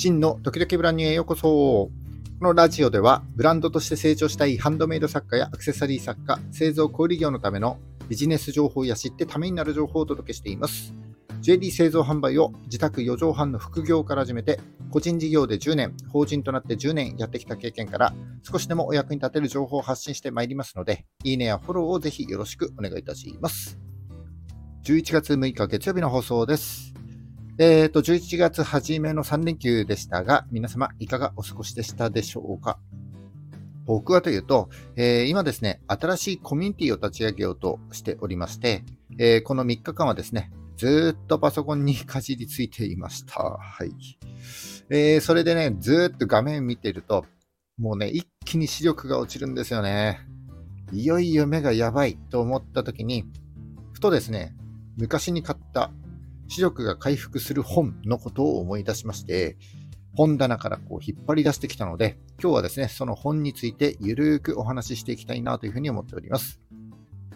[0.00, 1.42] 真の時々ブランニュへようこそ。
[1.42, 1.90] こ
[2.40, 7.76] のラジオでは、ブランドとして成長したいハンドメイド作家やアクセサリー作家、製造小売業のための
[8.08, 10.94] ビジネス情報や知ってためになる情報をお届けしています。
[11.42, 14.58] JD 製造販売を自宅4畳半の副業から始めて、
[14.90, 18.14] 個人事業で10年、法人となって10年やってきた経験から、
[18.50, 23.78] 少しでもお役に立てる情報を発信してまいりますので、いいねやフォローをぜひよろしくお願いいたします。
[24.84, 26.89] 11月6日月曜日の放送です。
[27.62, 32.78] えっ、ー、と、11月初めの3連休でしたが、皆様いかがお過ごしでしたでしょうか？
[33.84, 38.82] 僕はというと、えー、今ですね、新しいコミュニティを立ち上げようとしておりまして、
[39.18, 43.42] えー、この3日間はですね、ずっとパソコンにかじりついていました。
[43.42, 43.92] はい。
[44.88, 47.26] え、それでね、ずっと画面見てると、
[47.76, 50.18] もうね、一気に視力が落ちるんですよね。
[50.92, 53.26] いよいよ目がやばいと思った時に、
[53.92, 54.56] ふとですね、
[54.96, 55.90] 昔に買った
[56.50, 59.56] 視力が回復する本のことを思い出しまして、
[60.16, 66.60] 本棚からこう引っ張り出してきたので、今日はですね、その本についてゆるーくお話ししていきたいなというふうに思っております。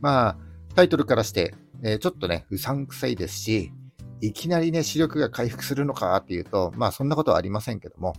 [0.00, 0.36] まあ、
[0.74, 3.72] タイトルからして、えー、ちょっとね、うさんくさいですし、
[4.20, 8.12] いきなりね、視力が回復するのかっていうと、まあそんなことはありませんけども、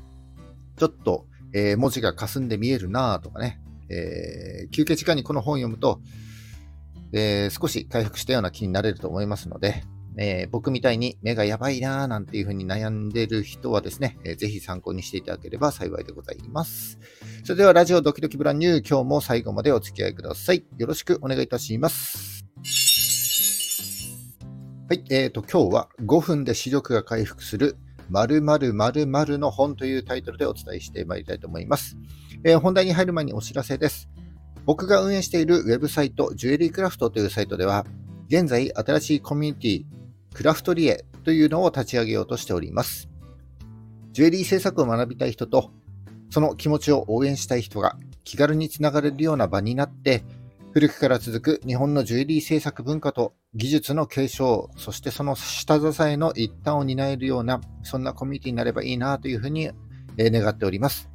[0.78, 6.00] ちょっと、えー、文字が霞んで見えるなとかね、えー、休憩時間にこの本を読むと、
[7.12, 9.84] えー、少し回復したような気になれると思いますので、
[10.18, 17.00] えー、僕みたいに目がやばいなーなんていう風に悩んでる人はですね、えー、ぜひ参考にしていただければ幸いでございます。
[17.44, 20.66] それではラジオドキドキブランニュー、今日も最後までお付き合いください。
[20.78, 22.46] よろしくお願いいたします。
[24.90, 27.78] はい、えーと、今日は5分で視力が回復する
[28.10, 31.98] 〇〇〇〇の本というタイトルでお伝えしてまいりたいと思います。
[32.44, 34.10] えー、本題に入る前にお知らせです。
[34.66, 37.86] 僕が運営しているウェブサイト、ジュエリークラフトというサイトでは、
[38.30, 39.97] 現在新しいコミュニティ、
[40.38, 43.10] クラフトリエというのを立ち上げようとしております。
[44.12, 45.72] ジュエリー制作を学びたい人と、
[46.30, 50.24] その気持ちを応援したい人が気軽につながれるような場になって、
[50.74, 59.72] 古くから続く日本のジュエリー制作文化と技術の継承、そしてその下支えの一端を担えるような、そんなコミュニティになればいいなというふうに
[60.20, 61.10] 願っております。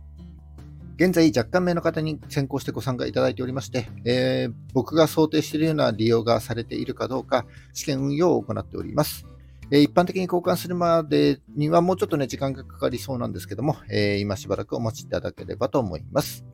[0.97, 9.27] 現在、若干名の方に先行してご参加いただいておりまして、えー、僕が想定しているような利用がされているかどうか、試験運用を行っております。
[9.71, 16.45] えー、一般的に交換するまでにはもうちょっとね、時間がかかりそうなんですけども、えー、今しばらくお待ちいただければと思います。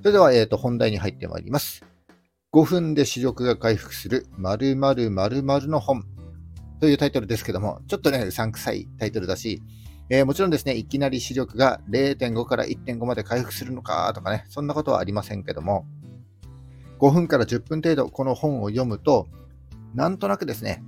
[0.00, 1.82] それでは、えーと、本題に入ってまいります。
[2.52, 6.04] 5分で視力が回復する〇〇〇〇の本
[6.80, 9.62] というタイトルですけども、ちょっとね、うさんくさいタイトルだし、
[10.12, 15.86] えー、もちろんですね、いきなり視力が0.5から1.5まで回復するのかとかね、そんなことはありませんけども、
[16.98, 19.28] 5分から10分程度この本を読むと、
[19.94, 20.82] なんとなくですね、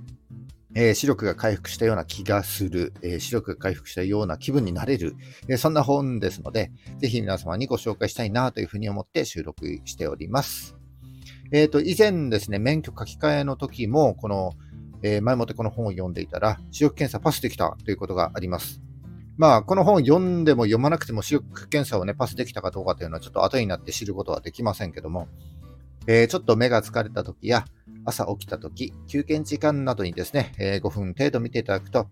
[0.75, 5.15] えー、視力が回復したような気がする、えー、視力が回復したような気分になれる、
[5.47, 10.75] えー、そんな本ですので、ぜひ皆様にご紹介したいなというふうに思って収録しております。
[11.53, 14.53] えっ、と、以前ですね、免許書き換えの時も、この、
[15.01, 18.82] え前もってこの本を読んでいたら、視力検査パスできたということがあります。
[19.37, 25.27] まあ、この本読んでも読まなくても視力検査をね、パスできたかどうかというのはちょっと後になって知ることはできませんけども、
[26.05, 27.65] えー、ちょっと目が疲れた時や、
[28.05, 32.07] 朝起きた時、休憩時間などにですね、えー、5分程度見ていただくと、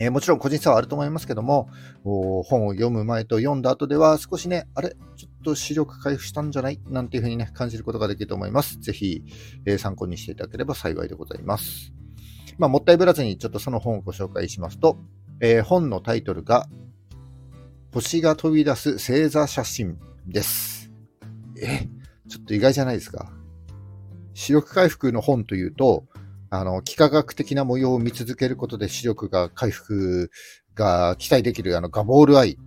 [0.00, 1.68] えー、もちろん個人差はあると思いますけども、
[2.02, 4.96] 本を読む前と読んだ後では少しね、あれ？
[5.16, 6.80] ちょっと視力回復したんじゃない？
[6.88, 8.80] なんていうふうにね、感じることができると思います。
[8.80, 9.22] ぜひ、
[9.66, 11.92] えー、参考にしていただければ幸いでございます。
[12.58, 14.98] まあ、もったいぶらずにちょっとその本をご紹介しますと、
[15.40, 16.68] えー、本のタイトルが、
[17.92, 20.90] 星が飛び出す星座写真です。
[21.60, 21.88] え、
[22.28, 23.32] ちょっと意外じゃないですか。
[24.34, 26.04] 視力回復の本というと、
[26.50, 30.30] あの、幾何学的な模様を見続けることで視力が回復
[30.74, 32.58] が期待できる、あの、ガボールアイ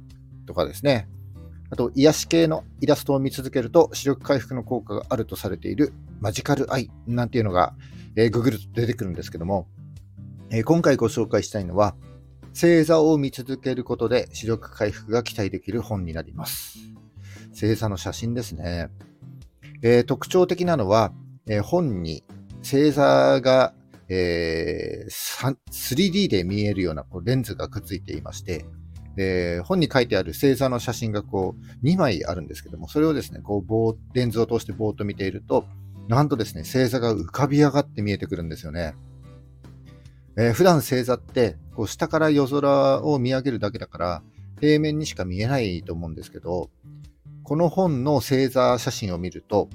[0.46, 1.08] とかですね。
[1.70, 5.92] あと、癒し系のイラストを見続けると視力回復の効果があるとされている
[6.22, 7.76] マジカルアイなんていうのが、
[8.16, 9.68] えー、ググると出てくるんですけども、
[10.52, 11.96] えー、今回ご紹介したいのは、
[12.54, 16.78] 星座を見続けることで視力回復が期待できる本になります。
[17.52, 18.90] 星座の写真ですね。
[19.82, 21.12] えー、特徴的なのは、
[21.48, 22.24] えー、本に
[22.60, 23.74] 星座が、
[24.08, 28.66] えー、3D で見えるようなこうレンズがくっついていまして、
[29.18, 35.66] えー、本に書いてある星座の写真がこう2枚あるんですけども、それをですね、こうレンズを通してぼーっと見ていると、
[36.08, 38.96] なんとですね、星座が浮かび上がって見えてくるんですよね。
[40.38, 44.24] えー、普段星座ってこう下から夜空を見上げるだけだから
[44.60, 46.70] 平面にしか見えないと思うんですけど
[47.44, 49.70] この本の星座写真を見ると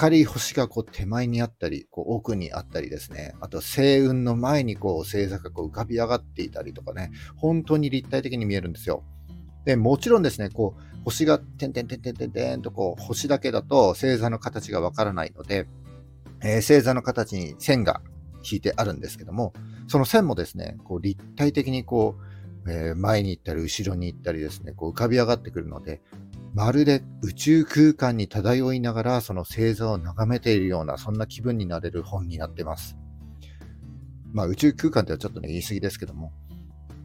[0.00, 9.02] 明るい星がこう手前にあったり、こう奥にあったりですね、あと星雲の前にこう星座がこう浮かび上がっていたりとかね、本当に立体的に見えるんですよ。
[9.64, 15.66] で、もちろんですね、こう星が点々点々点々とこう星だけだと星座の形がわからないので、
[16.42, 18.02] えー、星座の形に線が
[18.42, 19.52] 引いてあるんですけども、
[19.86, 22.16] その線もですね、こう立体的にこ
[22.64, 26.00] う、えー、前に行ったり後ろに行ったりですね、こう浮かび上がってくるので、
[26.54, 32.96] まるで宇宙空間に漂いながらその星座を眺めているような、そんな気分になれる本になってます。
[34.32, 36.32] まあ宇宙空間ではちょっとね、言い過ぎですけども、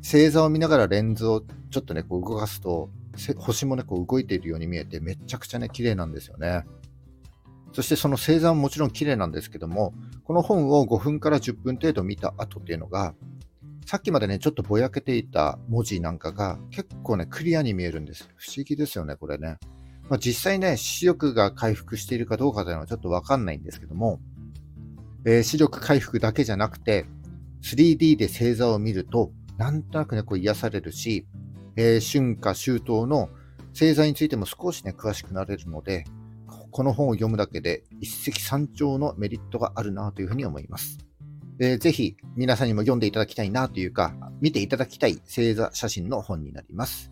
[0.03, 2.89] 星座を見ながらレンズをちょっとね、こう動かすと、
[3.38, 6.65] 星もね、こう動いているように見えて、めちゃくちゃね、綺麗なんですよね。
[7.74, 9.94] そしてその星座ももちろん綺麗なんですけども、
[10.24, 13.16] この本を5分から10分程度見た後っていうのが、
[13.86, 18.30] さっきまでね、ちょっとぼやけていた文字なんかが結構ね、クリアに見えるんです。
[18.36, 19.58] 不思議ですよね、これね。
[20.10, 24.20] まあ、実際ね、視力が回復しているかどうかというのはちょっとわかんないんですけども、
[25.25, 27.06] えー、視力回復だけじゃなくて、
[27.64, 31.25] 3D で星座を見ると、なんとなくね、こう癒されるし、
[31.75, 33.30] えー、春夏秋冬の
[33.70, 36.04] 星座についても少しね、詳しくなれるので、
[36.74, 40.98] この本を読むだけで一石三鳥のメリットがあるなというふうに思います。
[41.60, 47.12] えー、ぜひ皆さんにも読んでいただきたいなというか、見ていただきたい星座写真の本になります。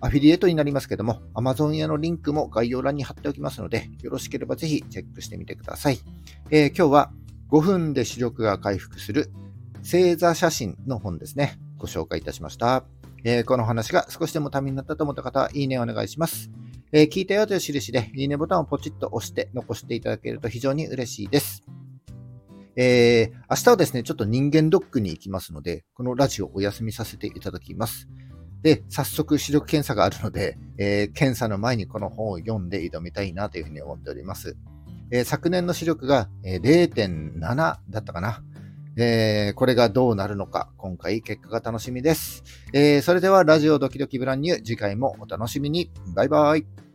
[0.00, 5.98] アフィリエイトになりますけども、Amazon 屋のリンクも概要欄に貼っておきますので、よろしければぜひチェックしてみてください。
[6.50, 7.12] えー、今日は
[7.50, 9.30] 5分で視力が回復する
[9.82, 11.58] 星座写真の本ですね。
[11.76, 12.84] ご紹介いたしました。
[13.24, 16.50] えー、この話が少しでもためになったと思った方は、いいねお願いします。
[16.92, 21.64] えー、聞いたよという印で、いいねボタンをポチッと押して残していただけると非常に嬉しいです。
[22.76, 28.08] えー、明日はですね、ちょっと人間ドックに行きますので、このラジオお休みさせていただきます。
[28.62, 34.56] で、早速視力検査があるので、えー、検査の前にこの本を読んで挑みたいなというふうに思っております。
[35.10, 38.42] えー、昨年の視力が0.7だったかな。
[38.96, 42.42] えー、これがどうなるのか、今回結果が楽しみです。
[42.72, 45.90] えー、それではラジオドキドキブランニュー、次回もお楽しみに。
[46.14, 46.85] バイバイ。